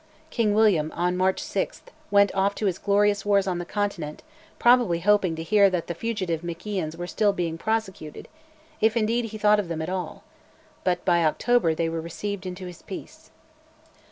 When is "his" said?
2.65-2.79, 12.65-12.81